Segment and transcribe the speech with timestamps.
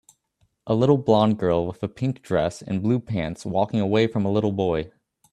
[0.65, 4.31] A little blond girl with a pink dress and blue pants walking away from a
[4.31, 4.91] little boy